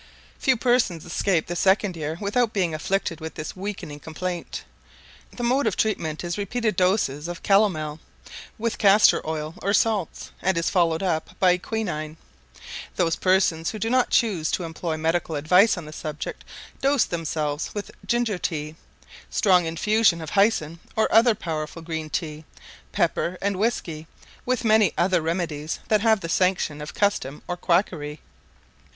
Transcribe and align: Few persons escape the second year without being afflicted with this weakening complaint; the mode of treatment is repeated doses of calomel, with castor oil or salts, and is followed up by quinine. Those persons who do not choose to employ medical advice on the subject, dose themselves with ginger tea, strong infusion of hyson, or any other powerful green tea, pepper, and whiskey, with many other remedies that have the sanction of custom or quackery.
Few 0.39 0.57
persons 0.57 1.05
escape 1.05 1.45
the 1.45 1.55
second 1.55 1.95
year 1.95 2.17
without 2.19 2.53
being 2.53 2.73
afflicted 2.73 3.21
with 3.21 3.35
this 3.35 3.55
weakening 3.55 3.99
complaint; 3.99 4.63
the 5.31 5.43
mode 5.43 5.67
of 5.67 5.77
treatment 5.77 6.23
is 6.23 6.39
repeated 6.39 6.75
doses 6.75 7.27
of 7.27 7.43
calomel, 7.43 7.99
with 8.57 8.79
castor 8.79 9.21
oil 9.29 9.53
or 9.61 9.75
salts, 9.75 10.31
and 10.41 10.57
is 10.57 10.71
followed 10.71 11.03
up 11.03 11.37
by 11.37 11.55
quinine. 11.59 12.17
Those 12.95 13.15
persons 13.15 13.69
who 13.69 13.77
do 13.77 13.91
not 13.91 14.09
choose 14.09 14.49
to 14.53 14.63
employ 14.63 14.97
medical 14.97 15.35
advice 15.35 15.77
on 15.77 15.85
the 15.85 15.93
subject, 15.93 16.43
dose 16.81 17.05
themselves 17.05 17.69
with 17.75 17.91
ginger 18.03 18.39
tea, 18.39 18.75
strong 19.29 19.65
infusion 19.67 20.19
of 20.19 20.31
hyson, 20.31 20.79
or 20.95 21.11
any 21.11 21.19
other 21.19 21.35
powerful 21.35 21.83
green 21.83 22.09
tea, 22.09 22.43
pepper, 22.91 23.37
and 23.39 23.57
whiskey, 23.59 24.07
with 24.47 24.65
many 24.65 24.93
other 24.97 25.21
remedies 25.21 25.77
that 25.89 26.01
have 26.01 26.21
the 26.21 26.27
sanction 26.27 26.81
of 26.81 26.95
custom 26.95 27.43
or 27.47 27.55
quackery. 27.55 28.19